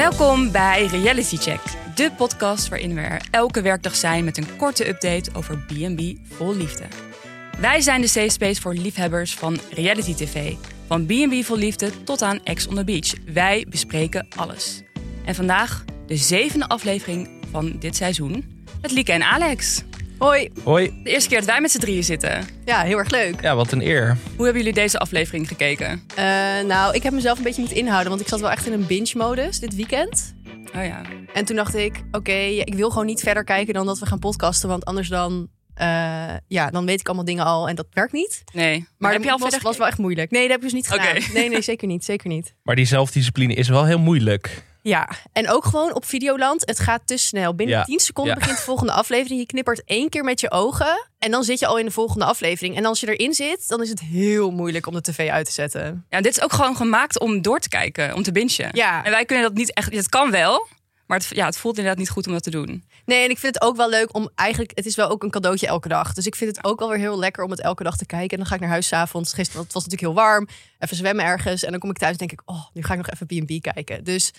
[0.00, 1.60] Welkom bij Reality Check,
[1.94, 6.00] de podcast waarin we er elke werkdag zijn met een korte update over B&B
[6.34, 6.84] vol liefde.
[7.58, 10.54] Wij zijn de safe space voor liefhebbers van reality tv.
[10.86, 13.12] Van B&B vol liefde tot aan Ex on the Beach.
[13.32, 14.82] Wij bespreken alles.
[15.24, 19.82] En vandaag de zevende aflevering van dit seizoen met Lieke en Alex.
[20.20, 20.50] Hoi.
[20.64, 21.00] Hoi.
[21.02, 22.46] De eerste keer dat wij met z'n drieën zitten.
[22.64, 23.40] Ja, heel erg leuk.
[23.42, 24.16] Ja, wat een eer.
[24.36, 26.02] Hoe hebben jullie deze aflevering gekeken?
[26.18, 26.24] Uh,
[26.66, 28.86] nou, ik heb mezelf een beetje moeten inhouden, want ik zat wel echt in een
[28.86, 30.34] binge-modus dit weekend.
[30.76, 31.00] Oh ja.
[31.34, 34.18] En toen dacht ik, oké, ik wil gewoon niet verder kijken dan dat we gaan
[34.18, 35.48] podcasten, want anders dan,
[35.80, 35.86] uh,
[36.46, 38.42] ja, dan weet ik allemaal dingen al en dat werkt niet.
[38.52, 38.78] Nee.
[38.78, 40.30] Maar, Maar, heb je al was, verder was wel echt moeilijk.
[40.30, 41.32] Nee, dat heb ik dus niet gedaan.
[41.34, 42.54] Nee, nee, zeker niet, zeker niet.
[42.62, 44.68] Maar die zelfdiscipline is wel heel moeilijk.
[44.82, 46.62] Ja, en ook gewoon op Videoland.
[46.66, 47.54] Het gaat te snel.
[47.54, 47.84] Binnen Ja.
[47.84, 48.38] 10 seconden Ja.
[48.38, 49.40] begint de volgende aflevering.
[49.40, 51.08] Je knippert één keer met je ogen.
[51.18, 52.76] En dan zit je al in de volgende aflevering.
[52.76, 55.52] En als je erin zit, dan is het heel moeilijk om de tv uit te
[55.52, 56.04] zetten.
[56.08, 58.68] Ja, dit is ook gewoon gemaakt om door te kijken, om te bingen.
[58.72, 59.04] Ja.
[59.04, 59.94] En wij kunnen dat niet echt.
[59.94, 60.66] Het kan wel,
[61.06, 62.84] maar het, ja, het voelt inderdaad niet goed om dat te doen.
[63.04, 64.72] Nee, en ik vind het ook wel leuk om eigenlijk...
[64.74, 66.12] Het is wel ook een cadeautje elke dag.
[66.14, 68.30] Dus ik vind het ook wel weer heel lekker om het elke dag te kijken.
[68.30, 69.32] En dan ga ik naar huis 's avonds.
[69.32, 70.48] Gisteren het was natuurlijk heel warm.
[70.78, 71.62] Even zwemmen ergens.
[71.64, 72.40] En dan kom ik thuis en denk ik...
[72.44, 74.04] Oh, nu ga ik nog even B&B kijken.
[74.04, 74.30] Dus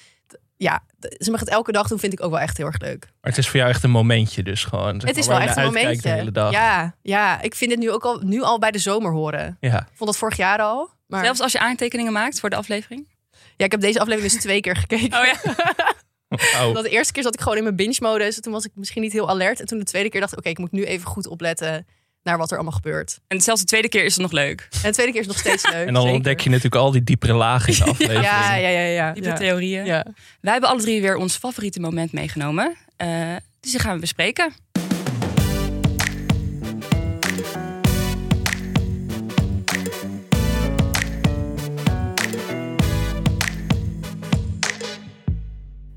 [0.62, 0.84] ja,
[1.18, 2.00] ze mag het elke dag doen.
[2.00, 3.06] Vind ik ook wel echt heel erg leuk.
[3.22, 5.00] Maar het is voor jou echt een momentje dus gewoon.
[5.00, 6.02] zeg het is wel echt een momentje.
[6.02, 6.52] De hele dag.
[6.52, 9.58] Ja, ja, ik vind het nu ook al, nu al bij de zomer horen.
[9.60, 9.80] Ja.
[9.80, 10.90] Ik vond dat vorig jaar al.
[11.08, 13.08] Maar Zelfs als je aantekeningen maakt voor de aflevering.
[13.58, 15.20] ja, ik heb deze aflevering dus twee keer gekeken.
[15.20, 15.40] Oh ja.
[16.62, 16.74] Oh.
[16.74, 18.40] Dat de eerste keer zat ik gewoon in mijn binge-modus.
[18.40, 19.60] Toen was ik misschien niet heel alert.
[19.60, 21.86] En toen de tweede keer dacht ik, oké, ik moet nu even goed opletten
[22.24, 23.20] naar wat er allemaal gebeurt.
[23.28, 24.68] En zelfs de tweede keer is het nog leuk.
[24.72, 25.88] En de tweede keer is nog steeds leuk.
[25.88, 26.18] En dan zeker.
[26.18, 28.24] ontdek je natuurlijk al die diepere lagen in de aflevering.
[28.24, 29.14] Ja, ja, ja, ja.
[29.14, 29.36] Diepe ja.
[29.36, 29.86] theorieën.
[29.86, 30.06] ja.
[30.42, 32.76] Wij hebben alle drie weer ons favoriete moment meegenomen.
[32.98, 34.54] Eh, dus die gaan we bespreken.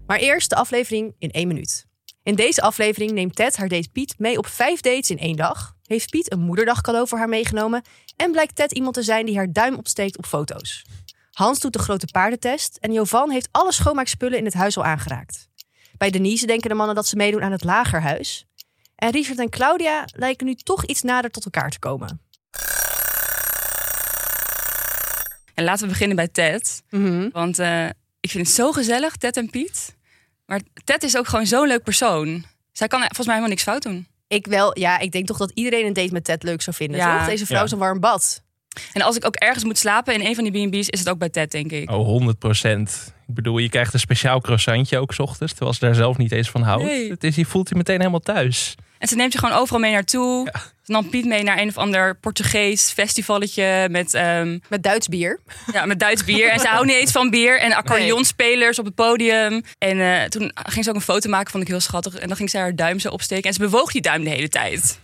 [0.07, 1.87] Maar eerst de aflevering in één minuut.
[2.23, 5.77] In deze aflevering neemt Ted haar date Piet mee op vijf dates in één dag.
[5.87, 7.83] Heeft Piet een moederdag cadeau voor haar meegenomen.
[8.17, 10.85] En blijkt Ted iemand te zijn die haar duim opsteekt op foto's.
[11.33, 12.77] Hans doet de grote paardentest.
[12.81, 15.49] En Jovan heeft alle schoonmaakspullen in het huis al aangeraakt.
[15.97, 18.47] Bij Denise denken de mannen dat ze meedoen aan het lagerhuis.
[18.95, 22.21] En Richard en Claudia lijken nu toch iets nader tot elkaar te komen.
[25.55, 26.83] En laten we beginnen bij Ted.
[27.33, 27.87] Want eh,
[28.21, 29.97] ik vind het zo gezellig, Ted en Piet.
[30.47, 32.45] Maar Ted is ook gewoon zo'n leuk persoon.
[32.73, 34.07] Zij kan volgens mij helemaal niks fout doen.
[34.29, 36.97] Ik wel, ja, ik denk toch dat iedereen een date met Ted leuk zou vinden.
[36.97, 37.19] Ja.
[37.19, 37.27] toch?
[37.29, 37.65] Deze vrouw Ja.
[37.65, 38.43] is een warm bad.
[38.93, 41.19] En als ik ook ergens moet slapen in een van die B&B's, is het ook
[41.19, 41.91] bij Ted, denk ik.
[41.91, 43.15] Oh, 100 procent.
[43.29, 45.53] Ik bedoel, je krijgt een speciaal croissantje ook 's ochtends.
[45.53, 46.85] Terwijl ze daar zelf niet eens van houdt.
[46.85, 47.11] Nee.
[47.11, 48.75] Het is, je voelt je meteen helemaal thuis.
[49.05, 50.49] En ze neemt je gewoon overal mee naartoe.
[50.83, 55.41] Ze nam Piet mee naar een of ander Portugees festivalletje met, ehm, Met Duits bier.
[55.73, 56.51] ja, met Duits bier.
[56.51, 57.61] En ze houdt niet eens van bier.
[57.61, 59.63] En accordeonspelers op het podium.
[59.79, 62.15] En eh, toen ging ze ook een foto maken, vond ik heel schattig.
[62.15, 63.49] En dan ging zij haar duim zo opsteken.
[63.49, 64.99] En ze bewoog die duim de hele tijd.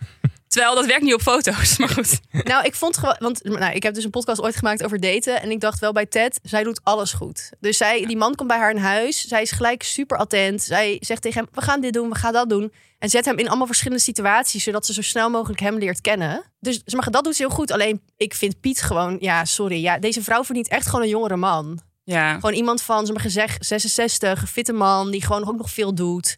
[0.51, 2.21] Terwijl dat werkt niet op foto's, maar goed.
[2.51, 5.43] Nou, ik vond gewoon, want nou, ik heb dus een podcast ooit gemaakt over daten.
[5.43, 7.51] En ik dacht wel bij Ted, zij doet alles goed.
[7.61, 9.29] Dus zij, die man komt bij haar in huis.
[9.29, 10.63] Zij is gelijk super attent.
[10.63, 12.73] Zij zegt tegen hem, we gaan dit doen, we gaan dat doen.
[12.99, 16.43] En zet hem in allemaal verschillende situaties, zodat ze zo snel mogelijk hem leert kennen.
[16.61, 17.71] Dus maar, dat doet ze heel goed.
[17.71, 19.83] Alleen, ik vind Piet gewoon, ja, sorry.
[19.83, 21.81] Ja, deze vrouw verdient echt gewoon een jongere man.
[22.05, 22.35] Ja.
[22.35, 25.95] Gewoon iemand van, zeg maar gezegd, 66, een fitte man, die gewoon ook nog veel
[25.95, 26.37] doet.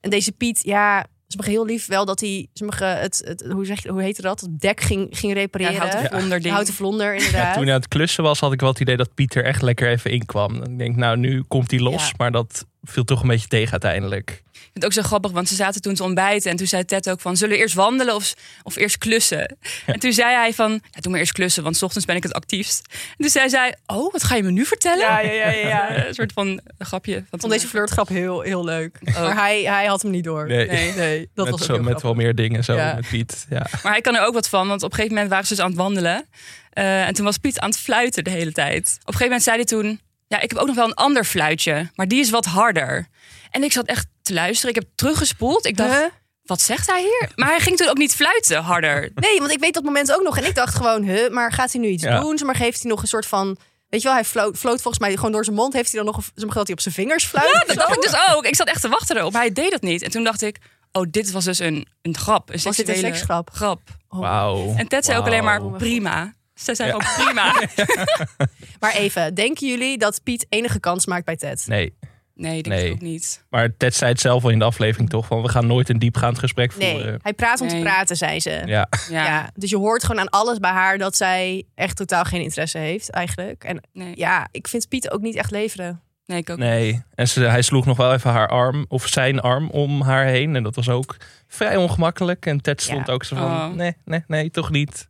[0.00, 3.44] En deze Piet, ja, ze mag heel lief wel dat hij, ze mag het, het,
[3.52, 4.40] hoe zeg je, hoe heette dat?
[4.40, 5.72] Het dek ging, ging repareren.
[5.72, 6.54] Ja, houten vlonder ding.
[6.54, 7.54] houten vlonder, inderdaad.
[7.56, 9.88] Toen hij aan het klussen was, had ik wel het idee dat Pieter echt lekker
[9.88, 10.62] even inkwam.
[10.62, 12.06] Ik denk, nou, nu komt hij los.
[12.06, 12.14] Ja.
[12.16, 14.42] Maar dat viel toch een beetje tegen uiteindelijk.
[14.52, 16.50] Ik vind het ook zo grappig, want ze zaten toen te ontbijten.
[16.50, 19.56] En toen zei Ted ook van, zullen we eerst wandelen of, of eerst klussen?
[19.86, 22.22] En toen zei hij van, ja, doe maar eerst klussen, want 's ochtends ben ik
[22.22, 22.86] het actiefst.
[22.92, 24.98] En dus zij zei, oh, wat ga je me nu vertellen?
[25.06, 25.96] Ja, ja, ja, ja, ja.
[26.06, 27.14] Een soort van grapje.
[27.14, 28.98] Van Ik vond deze flirtgrap heel, heel leuk.
[29.00, 30.46] Maar hij, hij had hem niet door.
[30.46, 30.66] Nee.
[30.66, 32.94] nee, nee dat met, was ook zo, met wel meer dingen zo Ja.
[32.94, 33.46] met Piet.
[33.50, 33.66] Ja.
[33.82, 35.62] Maar hij kan er ook wat van, want op een gegeven moment waren ze dus
[35.62, 36.26] aan het wandelen.
[36.70, 38.76] Eh, en toen was Piet aan het fluiten de hele tijd.
[39.00, 40.00] Op een gegeven moment zei hij toen,
[40.30, 43.06] ja, ik heb ook nog wel een ander fluitje, maar die is wat harder.
[43.50, 44.74] En ik zat echt te luisteren.
[44.74, 45.66] Ik heb teruggespoeld.
[45.66, 46.04] Ik dacht, Huh?
[46.42, 47.28] wat zegt hij hier?
[47.34, 49.10] Maar hij ging toen ook niet fluiten harder.
[49.14, 50.38] Nee, want ik weet dat moment ook nog.
[50.38, 52.20] En ik dacht gewoon, huh, maar gaat hij nu iets Ja.
[52.20, 52.38] doen?
[52.38, 53.56] Zeg Maar geeft hij nog een soort van...
[53.88, 55.72] Weet je wel, hij floot, floot volgens mij gewoon door zijn mond.
[55.72, 57.48] Heeft hij dan nog een, dat hij op zijn vingers fluit?
[57.52, 58.44] Ja, dat dacht ik dus ook.
[58.46, 59.32] Ik zat echt te wachten erop.
[59.32, 60.02] Maar hij deed dat niet.
[60.02, 60.58] En toen dacht ik,
[60.92, 62.50] oh, dit was dus een, een grap.
[62.50, 63.50] Een Was dit een seksgrap?
[63.52, 63.80] grap.
[64.08, 64.74] Wauw.
[64.76, 66.32] En Ted zei ook alleen maar prima.
[66.62, 67.54] Ze zei ook prima.
[68.80, 71.64] Maar even, denken jullie dat Piet enige kans maakt bij Ted?
[71.66, 71.94] Nee,
[72.34, 72.84] Nee, ik denk Nee.
[72.84, 73.44] het ook niet.
[73.50, 75.26] maar Ted zei het zelf al in de aflevering toch?
[75.26, 77.18] Van we gaan nooit een diepgaand gesprek Nee, voeren.
[77.22, 77.76] hij praat om Nee.
[77.76, 78.50] te praten, zei ze.
[78.50, 79.50] Ja, Ja, Ja.
[79.54, 83.10] dus je hoort gewoon aan alles bij haar dat zij echt totaal geen interesse heeft,
[83.10, 83.64] eigenlijk.
[83.64, 84.12] En Nee.
[84.16, 86.00] ja, ik vind Piet ook niet echt leveren.
[86.30, 86.58] Nee, ik ook.
[86.58, 87.02] Nee.
[87.14, 90.56] En ze, hij sloeg nog wel even haar arm, of zijn arm, om haar heen.
[90.56, 91.16] En dat was ook
[91.48, 92.46] vrij ongemakkelijk.
[92.46, 93.12] En Ted stond Ja.
[93.12, 93.68] ook zo van, Oh.
[93.74, 95.08] nee, nee, nee, toch niet.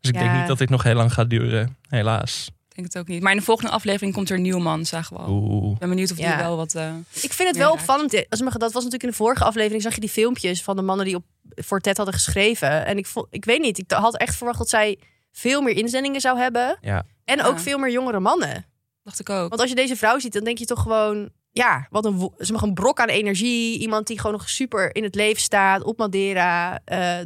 [0.00, 2.46] Dus ik denk niet dat dit nog heel lang gaat duren, helaas.
[2.68, 3.22] Ik denk het ook niet.
[3.22, 5.28] Maar in de volgende aflevering komt er een nieuwe man, zagen we al.
[5.30, 5.72] Oeh.
[5.72, 6.36] Ik ben benieuwd of die Ja.
[6.36, 6.74] wel wat...
[6.74, 6.92] eh,
[7.22, 8.24] Ik vind het wel opvallend.
[8.28, 9.82] Als me, dat was natuurlijk in de vorige aflevering.
[9.82, 11.24] Zag je die filmpjes van de mannen die op,
[11.54, 12.86] voor Ted hadden geschreven.
[12.86, 13.78] En ik, vond, ik weet niet.
[13.78, 14.98] Ik had echt verwacht dat zij
[15.32, 16.76] veel meer inzendingen zou hebben.
[16.80, 17.04] Ja.
[17.24, 17.62] En ook Ja.
[17.62, 18.64] veel meer jongere mannen.
[19.02, 19.48] Dacht ik ook.
[19.48, 21.30] Want als je deze vrouw ziet, dan denk je toch gewoon...
[21.54, 23.78] Ja, wat een, ze mag een brok aan energie.
[23.78, 25.82] Iemand die gewoon nog super in het leven staat.
[25.82, 26.80] Op Madeira.
[26.84, 27.18] eh,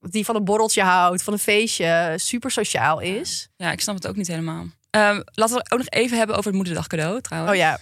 [0.00, 1.22] die van een borreltje houdt.
[1.22, 2.14] Van een feestje.
[2.16, 3.48] Super sociaal is.
[3.56, 4.66] Ja, ik snap het ook niet helemaal.
[4.90, 7.52] Ehm, laten we het ook nog even hebben over het moederdag cadeau trouwens.
[7.52, 7.78] Oh ja.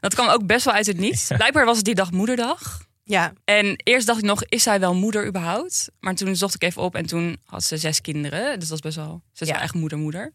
[0.00, 1.26] Dat kwam ook best wel uit het niets.
[1.36, 2.86] Blijkbaar was het die dag moederdag.
[3.04, 3.32] Ja.
[3.44, 5.88] En eerst dacht ik nog, is zij wel moeder überhaupt?
[6.00, 8.58] Maar toen zocht ik even op en toen had ze zes kinderen.
[8.58, 9.60] Dus dat is best wel, ze is Ja.
[9.60, 10.32] echt moeder moeder.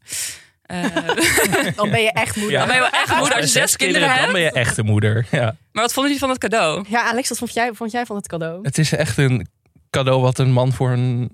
[0.63, 0.83] Eh,
[1.75, 2.51] Dan ben je echt moeder.
[2.51, 2.59] Ja.
[2.59, 4.31] dan ben je wel echt moeder als je zes kinderen dan hebt.
[4.31, 5.25] ben je echte moeder.
[5.31, 5.55] Ja.
[5.71, 6.85] Maar wat vonden jullie van het cadeau?
[6.89, 8.59] Ja, Alex, wat vond jij, vond jij van het cadeau?
[8.61, 9.47] Het is echt een
[9.89, 11.29] cadeau wat een man voor een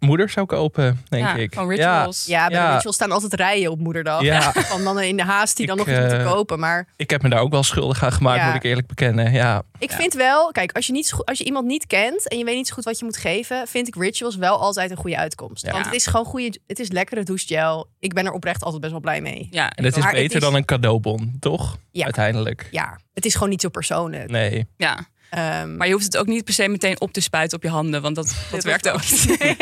[0.00, 1.54] moeder zou kopen, denk ja, ik.
[1.54, 2.26] Van rituals.
[2.26, 2.68] Ja, bij Ja.
[2.68, 4.22] de rituals staan altijd rijen op moederdag.
[4.22, 4.52] Ja.
[4.70, 6.58] Van mannen in de haast die dan Ik, nog iets moeten eh, kopen.
[6.58, 8.46] Maar Ik heb me daar ook wel schuldig aan gemaakt, Ja.
[8.46, 9.32] moet ik eerlijk bekennen.
[9.32, 12.28] Ja, ik vind wel, kijk, als je, niet zo goed- als je iemand niet kent
[12.28, 14.90] en je weet niet zo goed wat je moet geven, vind ik rituals wel altijd
[14.90, 15.64] een goede uitkomst.
[15.66, 15.72] Ja.
[15.72, 17.88] Want het is gewoon goede, het is lekkere douchegel.
[17.98, 19.48] Ik ben er oprecht altijd best wel blij mee.
[19.50, 21.76] Ja, en het is Maar het beter is- dan een cadeaubon, toch?
[21.90, 22.04] Ja.
[22.04, 22.68] Uiteindelijk.
[22.70, 24.30] Ja, het is gewoon niet zo persoonlijk.
[24.30, 24.66] Nee.
[24.76, 24.98] ja.
[25.30, 27.68] Ehm, Maar je hoeft het ook niet per se meteen op te spuiten op je
[27.70, 29.36] handen, want dat, dat werkt ook niet.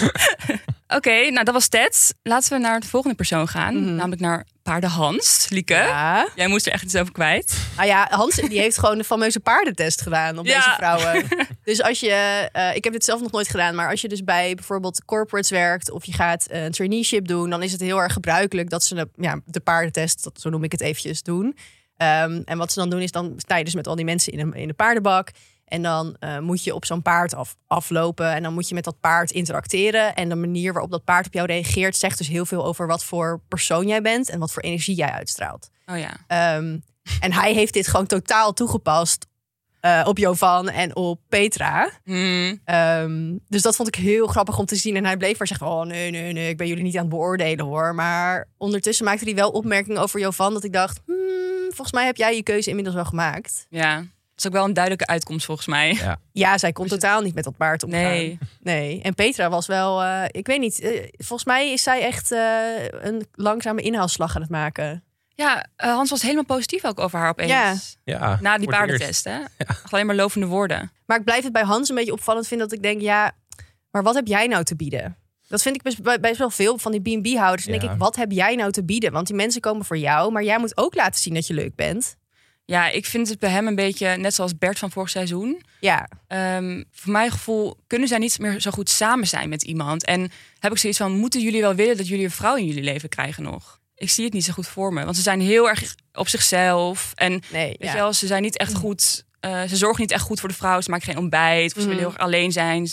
[0.96, 2.14] Oké, nou dat was Ted.
[2.22, 3.94] Laten we naar de volgende persoon gaan, Mhm.
[3.94, 5.46] namelijk naar paarden Hans.
[5.48, 6.28] Lieke, ja.
[6.34, 7.58] jij moest er echt iets over kwijt.
[7.76, 10.54] Nou ja, Hans die heeft gewoon de fameuze paardentest gedaan op Ja.
[10.56, 11.24] deze vrouwen.
[11.64, 14.24] Dus als je, eh, ik heb dit zelf nog nooit gedaan, maar als je dus
[14.24, 18.12] bij bijvoorbeeld corporates werkt of je gaat een traineeship doen, dan is het heel erg
[18.12, 21.56] gebruikelijk dat ze de, ja, de paardentest, dat, zo noem ik het eventjes, doen.
[22.00, 24.32] Ehm, en wat ze dan doen is dan sta je dus met al die mensen
[24.32, 25.30] in een, in de paardenbak.
[25.64, 28.32] En dan eh, moet je op zo'n paard af, aflopen.
[28.32, 30.14] En dan moet je met dat paard interacteren.
[30.14, 33.04] En de manier waarop dat paard op jou reageert, zegt dus heel veel over wat
[33.04, 35.70] voor persoon jij bent en wat voor energie jij uitstraalt.
[35.86, 36.10] Oh ja.
[36.26, 36.78] Ehm,
[37.20, 39.26] en hij heeft dit gewoon totaal toegepast
[39.80, 41.90] eh, op Jovan en op Petra.
[42.04, 42.60] Hmm.
[42.64, 44.96] Ehm, dus dat vond ik heel grappig om te zien.
[44.96, 47.10] En hij bleef maar zeggen: Oh nee, nee, nee, ik ben jullie niet aan het
[47.10, 47.94] beoordelen hoor.
[47.94, 50.52] Maar ondertussen maakte hij wel opmerkingen over Jovan.
[50.52, 51.16] Dat ik dacht: hmm,
[51.68, 53.66] Volgens mij heb jij je keuze inmiddels wel gemaakt.
[53.70, 55.98] Ja, dat is ook wel een duidelijke uitkomst volgens mij.
[56.32, 58.00] Ja, zij kon totaal niet met dat paard omgaan.
[58.02, 58.38] Nee.
[58.60, 59.02] Nee.
[59.02, 62.40] En Petra was wel, eh, ik weet niet, eh, volgens mij is zij echt eh,
[63.00, 65.04] een langzame inhaalslag aan het maken.
[65.40, 67.50] Ja, eh, Hans was helemaal positief ook over haar opeens.
[67.50, 67.74] Ja.
[68.04, 69.38] Ja, Na die paardentest, hè?
[69.90, 70.92] Alleen maar lovende woorden.
[71.06, 73.32] Maar ik blijf het bij Hans een beetje opvallend vinden dat ik denk, ja,
[73.90, 75.16] maar wat heb jij nou te bieden?
[75.48, 77.64] Dat vind ik best, bij- best wel veel van die B&B-houders.
[77.64, 77.80] Dan Ja.
[77.80, 79.12] denk ik, wat heb jij nou te bieden?
[79.12, 81.74] Want die mensen komen voor jou, maar jij moet ook laten zien dat je leuk
[81.74, 82.16] bent.
[82.64, 85.62] Ja, ik vind het bij hem een beetje net zoals Bert van vorig seizoen.
[85.80, 90.04] Ja, Ehm, voor mijn gevoel kunnen zij niet meer zo goed samen zijn met iemand.
[90.04, 92.82] En heb ik zoiets van, moeten jullie wel willen dat jullie een vrouw in jullie
[92.82, 93.79] leven krijgen nog?
[94.00, 95.04] Ik zie het niet zo goed voor me.
[95.04, 97.12] Want ze zijn heel erg op zichzelf.
[97.14, 97.66] En nee.
[97.68, 97.90] weet ja.
[97.90, 99.24] je wel, ze zijn niet echt goed...
[99.40, 100.80] eh, ze zorgen niet echt goed voor de vrouw.
[100.80, 101.66] Ze maken geen ontbijt.
[101.66, 101.88] Of ze Mhm.
[101.88, 102.88] willen heel erg alleen zijn.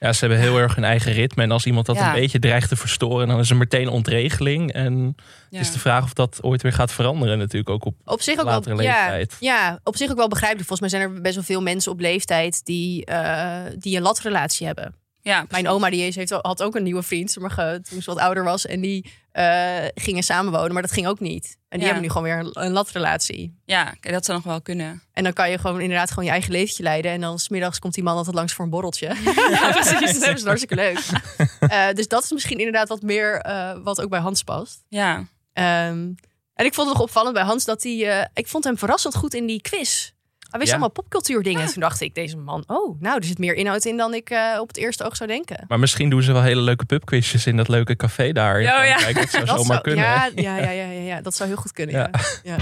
[0.00, 1.42] Ja, ze hebben heel erg hun eigen ritme.
[1.42, 2.06] En als iemand dat Ja.
[2.14, 4.72] een beetje dreigt te verstoren, dan is er meteen ontregeling.
[4.72, 5.16] En
[5.50, 5.58] Ja.
[5.58, 8.38] het is de vraag of dat ooit weer gaat veranderen natuurlijk ook op Op zich
[8.38, 9.36] ook latere wel, ja, leeftijd.
[9.40, 10.68] ja, op zich ook wel begrijpelijk.
[10.68, 14.66] Volgens mij zijn er best wel veel mensen op leeftijd die, eh, die een latrelatie
[14.66, 14.94] hebben.
[15.26, 18.22] Ja, Mijn oma die is, heeft, had ook een nieuwe vriend sommige, toen ze wat
[18.22, 18.66] ouder was.
[18.66, 21.44] En die eh, gingen samenwonen, maar dat ging ook niet.
[21.68, 21.84] En die Ja.
[21.84, 23.58] hebben nu gewoon weer een, een latrelatie.
[23.64, 25.02] Ja, dat zou nog wel kunnen.
[25.12, 27.10] En dan kan je gewoon inderdaad gewoon je eigen leventje leiden.
[27.10, 29.06] En dan smiddags komt die man altijd langs voor een borreltje.
[29.50, 30.18] Ja, precies.
[30.24, 30.98] dat ze hartstikke leuk.
[31.60, 34.84] Eh, dus dat is misschien inderdaad wat meer eh, wat ook bij Hans past.
[34.88, 36.12] Ja, Ehm,
[36.54, 38.28] en ik vond het nog opvallend bij Hans dat hij...
[38.34, 40.10] ik vond hem verrassend goed in die quiz.
[40.56, 40.82] Hij wist Ja.
[40.84, 41.66] allemaal popcultuur dingen.
[41.72, 44.56] Toen dacht ik, deze man, oh, nou, er zit meer inhoud in dan ik eh,
[44.60, 45.64] op het eerste oog zou denken.
[45.68, 48.56] Maar misschien doen ze wel hele leuke pubquizjes in dat leuke café daar.
[48.56, 49.12] Oh, ja.
[49.12, 50.04] Dat zou Dat zomaar zou, kunnen.
[50.04, 51.94] ja, ja, ja, ja, ja, ja, dat zou heel goed kunnen.
[52.42, 52.56] Ja.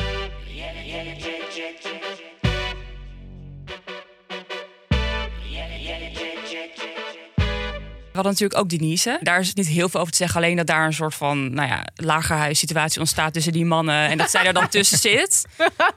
[8.14, 9.18] We hadden natuurlijk ook Denise.
[9.22, 10.42] Daar is niet heel veel over te zeggen.
[10.42, 14.08] Alleen dat daar een soort van nou ja, lagerhuissituatie ontstaat tussen die mannen.
[14.08, 15.44] En dat zij er dan tussen zit.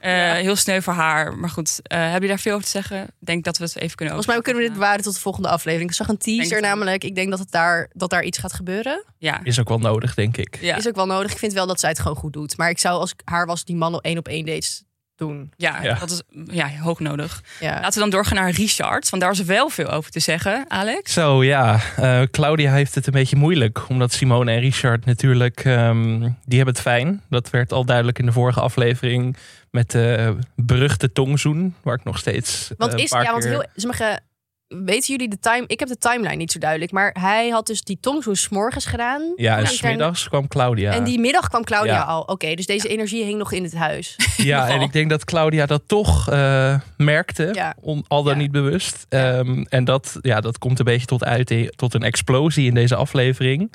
[0.00, 1.36] Eh, heel sneu voor haar.
[1.36, 3.02] Maar goed, eh heb je daar veel over te zeggen?
[3.02, 5.20] Ik denk dat we het even kunnen Volgens mij kunnen we dit bewaren tot de
[5.20, 5.90] volgende aflevering.
[5.90, 7.04] Ik zag een teaser namelijk.
[7.04, 9.04] Ik denk dat, het daar, dat daar iets gaat gebeuren.
[9.18, 9.40] Ja.
[9.42, 10.58] Is ook wel nodig, denk ik.
[10.60, 10.76] ja.
[10.76, 11.32] Is ook wel nodig.
[11.32, 12.56] Ik vind wel dat zij het gewoon goed doet.
[12.56, 14.82] Maar ik zou als ik haar was die mannen één op één dates
[15.18, 15.52] doen.
[15.56, 15.94] Ja, Ja.
[15.94, 16.22] dat is
[16.54, 17.42] ja, hoog nodig.
[17.60, 17.72] Ja.
[17.74, 19.10] Laten we dan doorgaan naar Richard.
[19.10, 21.12] Want daar is wel veel over te zeggen, Alex.
[21.12, 23.88] Zo ja, eh, Claudia heeft het een beetje moeilijk.
[23.88, 27.22] Omdat Simone en Richard natuurlijk, ehm, die hebben het fijn.
[27.30, 29.36] Dat werd al duidelijk in de vorige aflevering.
[29.70, 31.74] Met de beruchte tongzoen.
[31.82, 34.20] Waar ik nog steeds Want eh, een is, paar ja, want keer- heel, sommige,
[34.68, 35.64] weten jullie de time?
[35.66, 39.32] Ik heb de timeline niet zo duidelijk, maar hij had dus die tongzoen s'morgens gedaan.
[39.36, 40.92] Ja, en En daar- smiddags kwam Claudia.
[40.92, 42.02] En die middag kwam Claudia Ja.
[42.02, 42.22] al.
[42.22, 44.16] Oké, dus deze energie hing nog in het huis.
[44.36, 47.74] Ja, en ik denk dat Claudia dat toch eh, merkte, Ja.
[47.80, 48.38] on- al dan Ja.
[48.40, 49.06] niet bewust.
[49.08, 52.94] Ehm, en dat, ja, dat komt een beetje tot uit, tot een explosie in deze
[52.94, 53.72] aflevering.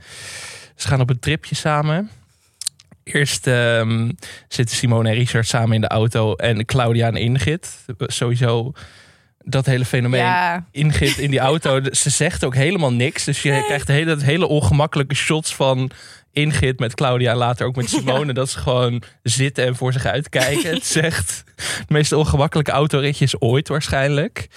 [0.75, 2.09] Ze gaan op een tripje samen.
[3.03, 4.11] Eerst ehm,
[4.47, 7.85] zitten Simone en Richard samen in de auto en Claudia en Ingrid.
[7.97, 8.71] Sowieso
[9.43, 10.21] dat hele fenomeen.
[10.21, 10.91] Ja, in
[11.29, 11.79] die auto.
[11.91, 13.23] Ze zegt ook helemaal niks.
[13.23, 15.91] Dus je krijgt hele, hele ongemakkelijke shots van
[16.31, 17.31] Ingrid met Claudia.
[17.31, 18.33] En later ook met Simone.
[18.33, 20.73] Dat ze gewoon zitten en voor zich uitkijken.
[20.73, 24.47] Het zegt de meest ongemakkelijke autoritjes ooit waarschijnlijk.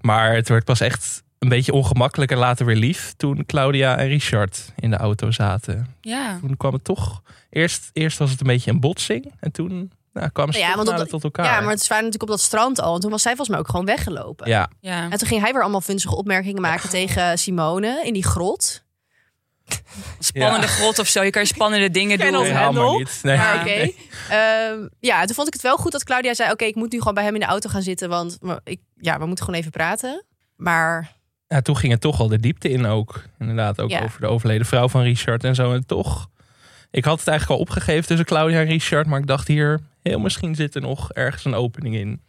[0.00, 3.14] Maar het werd pas echt een beetje ongemakkelijk en later weer lief.
[3.16, 5.86] Toen Claudia en Richard in de auto zaten.
[6.00, 6.38] Ja.
[6.40, 7.22] Toen kwam het toch...
[7.50, 9.32] Eerst, eerst was het een beetje een botsing.
[9.40, 11.44] En toen nou, kwamen ze Ja, toch want dat- tot elkaar.
[11.44, 12.94] ja, maar het waren natuurlijk op dat strand al.
[12.94, 14.48] En toen was zij volgens mij ook gewoon weggelopen.
[14.48, 15.02] Ja, ja.
[15.10, 18.82] En toen ging hij weer allemaal vunzige opmerkingen maken tegen Simone in die grot.
[20.18, 21.22] Spannende grot of zo.
[21.22, 22.30] Je kan je spannende dingen doen.
[22.32, 22.98] nee, Hendel.
[22.98, 23.18] niet.
[23.22, 23.36] Nee.
[23.36, 23.60] Maar Ja.
[23.60, 23.90] oké.
[24.28, 26.50] Ehm, ja, toen vond ik het wel goed dat Claudia zei...
[26.50, 28.08] oké, ik moet nu gewoon bij hem in de auto gaan zitten...
[28.08, 30.24] want we- ik, ja, we moeten gewoon even praten.
[30.56, 31.12] Maar
[31.48, 33.22] Ja, toen ging het toch al de diepte in ook.
[33.38, 34.02] Inderdaad, ook Ja.
[34.02, 35.72] over de overleden vrouw van Richard en zo.
[35.72, 36.28] En toch,
[36.90, 39.06] ik had het eigenlijk al opgegeven tussen Claudia en Richard.
[39.06, 39.80] Maar ik dacht hier,
[40.10, 42.20] heel misschien zit er nog ergens een opening in.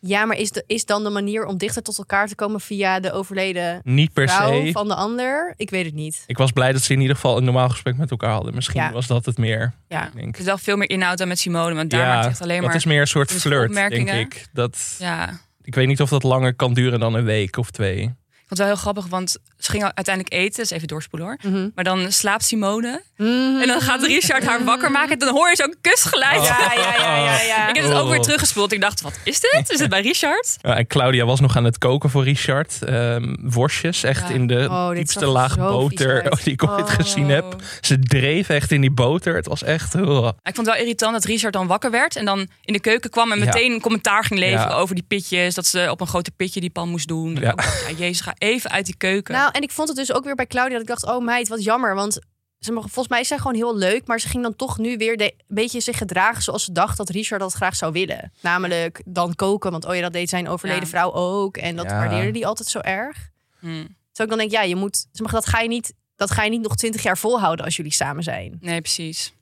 [0.00, 2.60] ja, maar is, de, is dan de manier om dichter tot elkaar te komen...
[2.60, 4.72] via de overleden Niet per vrouw se.
[4.72, 5.54] van de ander?
[5.56, 6.24] Ik weet het niet.
[6.26, 8.54] Ik was blij dat ze in ieder geval een normaal gesprek met elkaar hadden.
[8.54, 8.92] Misschien Ja.
[8.92, 9.72] was dat het meer.
[9.88, 10.06] Ja.
[10.06, 10.34] Ik denk.
[10.34, 11.74] Er is wel veel meer inhoud dan met Simone.
[11.74, 12.76] Want daar ja, maakt het echt alleen dat maar...
[12.76, 14.46] is meer een soort flirt, denk ik.
[14.52, 15.40] Dat, Ja.
[15.62, 17.96] Ik weet niet of dat langer kan duren dan een week of twee.
[18.02, 20.60] Ik vond het wel heel grappig, want ze gingen uiteindelijk eten.
[20.62, 21.52] Dus even doorspoelen hoor.
[21.52, 21.68] Mhm.
[21.74, 23.02] Maar dan slaapt Simone.
[23.16, 23.60] Mhm.
[23.60, 25.10] En dan gaat Richard haar wakker maken.
[25.12, 26.38] En dan hoor je zo'n kusgeluid.
[26.40, 26.44] Oh.
[26.44, 27.68] Ja, ja, ja, ja, ja.
[27.68, 28.10] Ik heb het ook Oh.
[28.10, 28.72] weer teruggespoeld.
[28.72, 29.70] Ik dacht, wat is dit?
[29.70, 30.56] Is het bij Richard?
[30.60, 32.82] Ja, en Claudia was nog aan het koken voor Richard.
[32.82, 34.34] Ehm, worstjes, echt Ja.
[34.34, 37.44] in de Oh, diepste laag boter die ik ooit gezien heb.
[37.44, 37.52] Oh.
[37.80, 39.34] Ze dreef echt in die boter.
[39.36, 39.94] Het was echt...
[39.94, 40.26] oh.
[40.26, 42.16] Ik vond het wel irritant dat Richard dan wakker werd.
[42.16, 43.44] En dan in de keuken kwam en Ja.
[43.44, 44.74] meteen een commentaar ging leveren Ja.
[44.74, 45.54] over die pitjes.
[45.54, 47.36] Dat ze op een grote pitje die pan moest doen.
[47.40, 47.54] Ja,
[47.96, 49.34] jezus, ga even uit die keuken.
[49.34, 51.48] Nou, en ik vond het dus ook weer bij Claudia dat ik dacht, oh meid,
[51.48, 51.94] wat jammer.
[51.94, 52.18] Want
[52.58, 54.96] ze, mag- volgens mij is zij gewoon heel leuk, maar ze ging dan toch nu
[54.96, 58.32] weer de, een beetje zich gedragen zoals ze dacht dat Richard dat graag zou willen.
[58.40, 60.88] Namelijk dan koken, want oh ja, dat deed zijn overleden Ja.
[60.88, 61.56] vrouw ook.
[61.56, 61.96] En dat Ja.
[61.98, 63.28] waardeerde die altijd zo erg.
[63.58, 63.66] Hm.
[63.66, 66.42] Terwijl ik dan denk, ja, je moet, ze mag, dat ga je niet, dat ga
[66.42, 68.58] je niet nog twintig jaar volhouden als jullie samen zijn.
[68.60, 69.32] Nee, precies.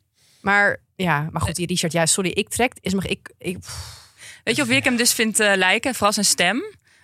[0.41, 3.59] Maar ja, maar goed, die Richard, ja, sorry, ik trek, is mag ik, ik
[4.45, 5.95] Weet je of wie ik hem dus vind eh, lijken?
[5.95, 6.63] Vooral zijn stem.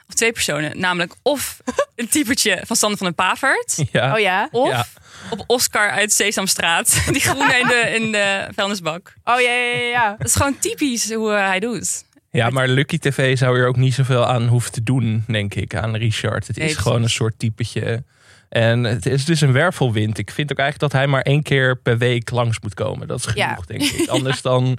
[0.09, 0.79] Of twee personen.
[0.81, 1.59] Namelijk of
[1.97, 3.83] een typetje van Sander van den Pavert.
[3.93, 4.13] Ja.
[4.13, 4.87] oh ja, Of Ja.
[5.31, 7.03] op Oscar uit Sesamstraat.
[7.13, 9.15] Die groene in de, in de vuilnisbak.
[9.25, 10.15] oh ja, ja, ja, ja.
[10.19, 12.05] Dat is gewoon typisch hoe eh, hij doet.
[12.31, 15.75] ja, maar Lucky TV zou er ook niet zoveel aan hoeven te doen, denk ik,
[15.75, 16.47] aan Richard.
[16.47, 18.05] Het is Nee, gewoon een soort typetje.
[18.49, 20.19] En het is dus een wervelwind.
[20.19, 23.09] Ik vind ook eigenlijk dat hij maar één keer per week langs moet komen.
[23.09, 23.49] Dat is Ja.
[23.49, 24.09] genoeg, denk ik.
[24.09, 24.79] Anders dan...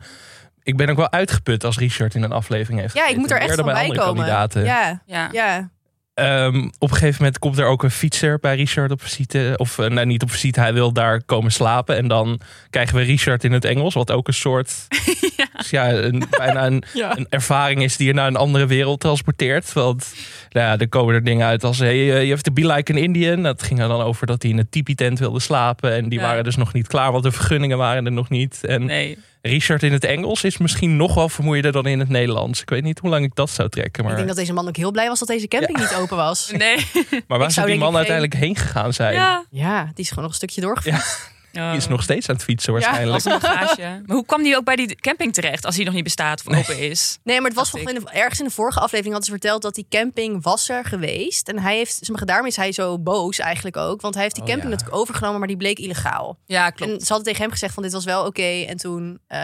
[0.63, 3.39] Ik ben ook wel uitgeput als Richard in een aflevering heeft Ja, ik moet er
[3.39, 4.15] echt van bij bij andere komen.
[4.15, 4.63] kandidaten.
[4.63, 5.29] Ja, Ja.
[5.31, 5.69] ja.
[6.13, 9.53] Ehm, op een gegeven moment komt er ook een fietser bij Richard op visite.
[9.57, 11.95] Of nou, niet op visite, hij wil daar komen slapen.
[11.97, 12.39] En dan
[12.69, 14.73] krijgen we Richard in het Engels, wat ook een soort.
[15.59, 17.17] dus ja, een, bijna een, Ja.
[17.17, 19.73] een ervaring is die je naar een andere wereld transporteert.
[19.73, 20.13] Want
[20.49, 22.91] nou ja, er komen er dingen uit als: hey, eh, you have to be like
[22.93, 23.43] an Indian.
[23.43, 25.93] Dat ging er dan over dat hij in een tipi-tent wilde slapen.
[25.93, 26.25] En die Ja.
[26.25, 28.65] waren dus nog niet klaar, want de vergunningen waren er nog niet.
[28.65, 29.17] En Nee.
[29.41, 32.61] Richard in het Engels is misschien nog wel vermoeiender dan in het Nederlands.
[32.61, 34.01] Ik weet niet hoe lang ik dat zou trekken.
[34.03, 36.17] Maar, Ik denk dat deze man ook heel blij was dat deze camping niet open
[36.17, 36.51] was.
[36.57, 36.85] Nee.
[37.27, 39.13] maar waar zou die man uiteindelijk heen gegaan zijn?
[39.13, 39.45] Ja.
[39.49, 41.31] Ja, die is gewoon nog een stukje doorgefietst.
[41.51, 43.13] Die is nog steeds aan het fietsen waarschijnlijk.
[43.13, 44.01] Als een bagage.
[44.05, 46.55] Maar hoe kwam die ook bij die camping terecht als die nog niet bestaat of
[46.57, 47.17] open is?
[47.23, 49.61] Nee, maar het was volgens in de, ergens in de vorige aflevering hadden ze verteld
[49.61, 51.47] dat die camping was er geweest.
[51.49, 54.01] En hij heeft, zeg maar, daarom is hij zo boos eigenlijk ook.
[54.01, 54.75] Want hij heeft die Oh, camping ja.
[54.75, 56.37] natuurlijk overgenomen, maar die bleek illegaal.
[56.45, 56.91] Ja, klopt.
[56.91, 58.41] En ze hadden tegen hem gezegd van dit was wel oké.
[58.67, 59.39] en toen, eh,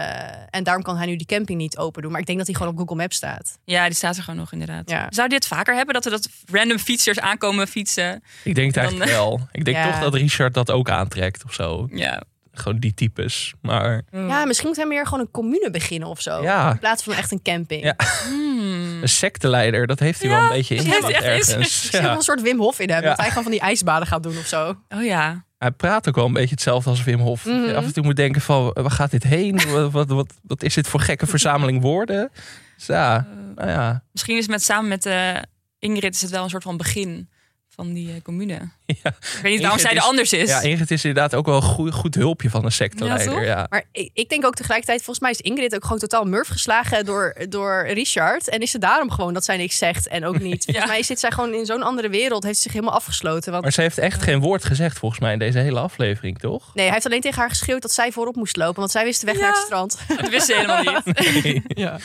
[0.50, 2.10] en daarom kan hij nu die camping niet open doen.
[2.10, 3.58] Maar ik denk dat hij gewoon op Google Maps staat.
[3.64, 4.90] Ja, die staat er gewoon nog inderdaad.
[4.90, 5.06] Ja.
[5.10, 5.94] Zou dit vaker hebben?
[5.94, 8.22] Dat er dat random fietsers aankomen fietsen?
[8.44, 9.48] Ik denk het Dan, eigenlijk wel.
[9.52, 9.90] Ik denk Ja.
[9.90, 11.88] toch dat Richard dat ook aantrekt of zo.
[11.98, 12.22] Ja.
[12.52, 13.54] Gewoon die types.
[13.60, 16.42] Maar Ja, misschien moet hij meer gewoon een commune beginnen of zo.
[16.42, 16.70] Ja.
[16.70, 17.82] In plaats van echt een camping.
[17.84, 17.94] Ja.
[18.28, 19.02] Hmm.
[19.02, 21.90] een secteleider, dat heeft hij wel een beetje in heeft hij echt in ergens.
[21.90, 22.14] Ja.
[22.14, 23.02] een soort Wim Hof in hem.
[23.02, 23.08] Ja.
[23.08, 24.74] Dat hij gewoon van die ijsbaden gaat doen of zo.
[24.88, 25.44] Oh ja.
[25.58, 27.44] Hij praat ook wel een beetje hetzelfde als Wim Hof.
[27.44, 27.54] Mhm.
[27.60, 29.60] Je af en toe moet denken van, waar gaat dit heen?
[29.70, 32.30] Wat, wat, wat, wat is dit voor gekke verzameling woorden?
[32.76, 34.02] Dus ja, Eh, nou ja.
[34.12, 35.36] misschien is het met, samen met eh,
[35.78, 37.28] Ingrid is het wel een soort van begin
[37.76, 38.58] van die eh, commune.
[39.02, 39.10] Ja.
[39.20, 40.48] Ik weet niet waarom zij er anders is.
[40.48, 43.40] Ja, Ingrid is inderdaad ook wel een goed, goed hulpje van de sectorleider.
[43.40, 43.46] Ja?
[43.46, 46.48] Ja, Maar ik, ik denk ook tegelijkertijd, volgens mij is Ingrid ook gewoon totaal murf
[46.48, 48.48] geslagen door, door Richard.
[48.48, 50.64] En is het daarom gewoon dat zij niks zegt en ook niet.
[50.66, 53.50] Volgens mij zit zij gewoon in zo'n andere wereld, heeft ze zich helemaal afgesloten.
[53.50, 56.74] Want Maar ze heeft echt geen woord gezegd volgens mij in deze hele aflevering, toch?
[56.74, 59.20] nee, hij heeft alleen tegen haar geschreeuwd dat zij voorop moest lopen, want zij wist
[59.20, 59.40] de weg Ja.
[59.42, 59.98] naar het strand.
[60.20, 61.62] Dat wist ze helemaal niet.
[61.68, 61.98] Ja.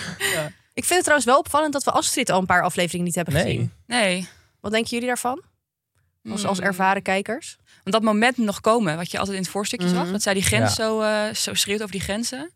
[0.73, 3.33] Ik vind het trouwens wel opvallend dat we Astrid al een paar afleveringen niet hebben
[3.33, 3.43] Nee.
[3.43, 3.71] gezien.
[3.87, 4.27] Nee.
[4.61, 5.41] Wat denken jullie daarvan?
[6.29, 6.67] Als, als Hmm.
[6.67, 7.57] ervaren kijkers?
[7.83, 10.11] Want dat moment moet nog komen, wat je altijd in het voorstukje zag.
[10.11, 10.83] Dat zij die grens Ja.
[10.83, 12.51] zo, eh, zo schreeuwt over die grenzen.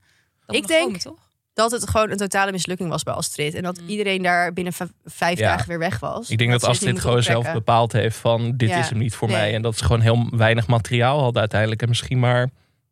[0.45, 1.17] Dat Ik denk- komen, toch?
[1.53, 3.53] Dat het gewoon een totale mislukking was bij Astrid.
[3.53, 3.87] En dat Mm.
[3.87, 4.73] iedereen daar binnen
[5.05, 5.49] vijf Ja.
[5.49, 6.29] dagen weer weg was.
[6.29, 8.77] Ik denk dat Astrid gewoon zelf bepaald heeft van dit Ja.
[8.79, 9.37] is hem niet voor Nee.
[9.37, 9.53] mij.
[9.53, 11.81] En dat ze gewoon heel weinig materiaal hadden uiteindelijk.
[11.81, 12.49] En misschien maar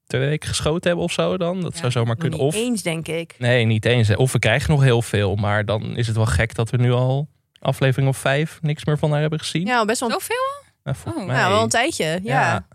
[0.07, 1.61] twee weken geschoten hebben of zo dan.
[1.61, 2.39] Dat Ja, zou zomaar kunnen.
[2.39, 3.35] niet Of eens, denk ik.
[3.37, 4.15] nee, niet eens.
[4.15, 5.35] Of we krijgen nog heel veel.
[5.35, 7.27] Maar dan is het wel gek dat we nu al
[7.59, 9.65] aflevering of vijf niks meer van haar hebben gezien.
[9.65, 10.62] Ja, best wel, Zoveel?
[10.83, 11.15] Nou, Oh.
[11.25, 12.05] mij- nou, wel een tijdje.
[12.05, 12.19] Ja.
[12.23, 12.67] Ja.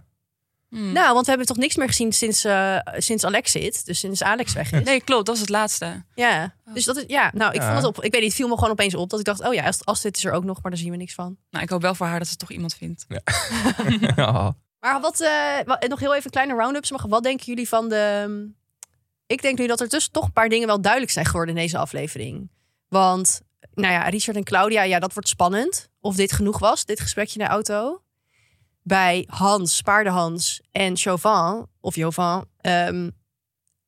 [0.69, 0.93] Hmm.
[0.93, 3.85] Nou, want we hebben toch niks meer gezien sinds, eh, sinds Alex zit.
[3.87, 4.85] Dus sinds Alex weg is.
[4.85, 5.27] Nee, klopt.
[5.27, 6.05] Dat is het laatste.
[6.15, 6.55] Ja.
[6.75, 7.67] Dus dat is, ja, nou, ik Ja.
[7.67, 8.05] vond het op.
[8.05, 9.85] Ik weet niet, het viel me gewoon opeens op dat ik dacht, oh ja, Ast-
[9.85, 11.37] Astrid is er ook nog, maar daar zien we niks van.
[11.51, 13.05] Nou, ik hoop wel voor haar dat ze toch iemand vindt.
[13.09, 13.21] Ja.
[14.81, 15.29] Maar wat, eh,
[15.65, 16.91] wa- nog heel even een kleine round-up.
[16.91, 18.51] Maar wat denken jullie van de.
[19.27, 21.61] Ik denk nu dat er dus toch een paar dingen wel duidelijk zijn geworden in
[21.63, 22.51] deze aflevering.
[22.89, 23.41] Want,
[23.75, 25.89] nou ja, Richard en Claudia, ja, dat wordt spannend.
[26.01, 28.03] Of dit genoeg was, dit gesprekje in de auto.
[28.83, 33.11] Bij Hans, Paardenhans en Chauvin, of Jovan, ehm,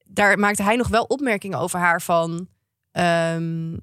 [0.05, 2.49] daar maakte hij nog wel opmerkingen over haar van.
[2.91, 3.77] ehm,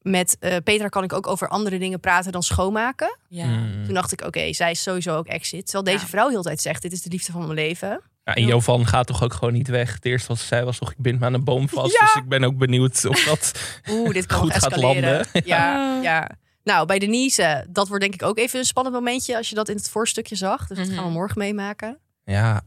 [0.00, 3.18] met eh, Petra kan ik ook over andere dingen praten dan schoonmaken.
[3.28, 3.44] Ja.
[3.44, 3.84] Hmm.
[3.84, 5.64] Toen dacht ik, oké, zij is sowieso ook exit.
[5.64, 6.10] Terwijl deze Ja.
[6.10, 8.00] vrouw heel de tijd zegt, dit is de liefde van mijn leven.
[8.24, 9.94] Ja, en Jovan gaat toch ook gewoon niet weg.
[9.94, 11.92] Het eerste wat ze zei was toch, ik bind me aan een boom vast.
[11.92, 12.00] Ja.
[12.06, 13.52] Dus ik ben ook benieuwd of dat...
[13.90, 15.12] Oeh, dit kan Goed gaat escaleren.
[15.12, 15.26] landen.
[15.54, 16.30] Ja, ja.
[16.62, 19.36] Nou, bij Denise, dat wordt denk ik ook even een spannend momentje...
[19.36, 20.66] als je dat in het voorstukje zag.
[20.66, 20.94] Dus dat Mhm.
[20.96, 21.98] gaan we morgen meemaken.
[22.24, 22.60] Ja,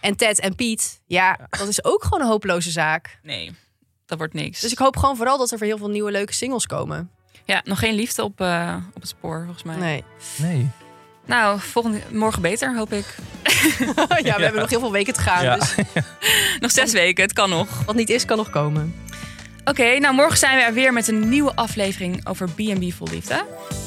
[0.00, 3.18] En Ted en Piet, ja, dat is ook gewoon een hopeloze zaak.
[3.22, 3.52] Nee,
[4.06, 4.60] dat wordt niks.
[4.60, 7.10] Dus ik hoop gewoon vooral dat er weer heel veel nieuwe leuke singles komen.
[7.44, 9.76] Ja, nog geen liefde op, eh, op het spoor, volgens mij.
[9.76, 10.04] Nee.
[10.36, 10.70] nee.
[11.26, 13.14] Nou, volgende, morgen beter, hoop ik.
[14.28, 15.44] ja, we hebben nog heel veel weken te gaan.
[15.44, 15.56] Ja.
[15.56, 15.74] Dus
[16.60, 17.84] Nog zes weken, het kan nog.
[17.86, 18.94] wat niet is, kan nog komen.
[19.64, 23.44] Oké, nou morgen zijn we er weer met een nieuwe aflevering over B&B Vol Liefde.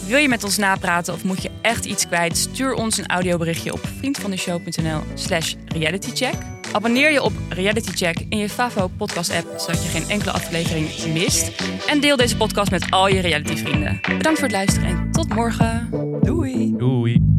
[0.07, 2.37] Wil je met ons napraten of moet je echt iets kwijt?
[2.37, 6.35] Stuur ons een audioberichtje op vriendvandeshow.nl slash realitycheck.
[6.71, 11.13] Abonneer je op Reality Check in je Favo podcast app, zodat je geen enkele aflevering
[11.13, 11.51] mist.
[11.87, 13.99] En deel deze podcast met al je reality vrienden.
[14.01, 15.89] Bedankt voor het luisteren en tot morgen.
[16.21, 16.73] Doei!
[16.77, 17.34] Doei.